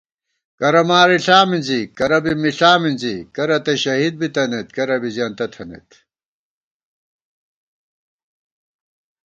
کرہ 0.59 0.83
مارِݪا 0.89 1.39
مِنزی 1.49 1.81
کرہ 1.97 2.19
بی 2.23 2.33
مِݪا 2.41 2.71
مِنزی 2.81 3.15
کرہ 3.35 3.57
تہ 3.65 3.73
شہید 3.83 4.13
بِتِنَئیت 4.19 4.67
کرہ 4.75 4.97
بی 5.01 5.09
زېنتہ 5.15 5.45
تھنَئیت 5.53 5.89